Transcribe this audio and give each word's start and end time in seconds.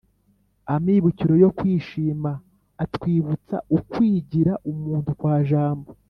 amibukiro 0.75 1.33
yo 1.43 1.49
kwishima 1.57 2.31
atwibutsa 2.83 3.55
ukwigira 3.77 4.53
umuntu 4.71 5.09
kwa 5.19 5.35
jambo, 5.49 5.89